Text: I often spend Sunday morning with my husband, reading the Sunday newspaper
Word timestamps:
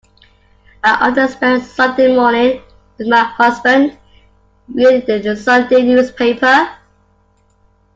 I 0.83 1.09
often 1.09 1.27
spend 1.29 1.61
Sunday 1.63 2.11
morning 2.15 2.59
with 2.97 3.07
my 3.07 3.19
husband, 3.23 3.99
reading 4.67 5.05
the 5.21 5.35
Sunday 5.35 5.83
newspaper 5.83 6.75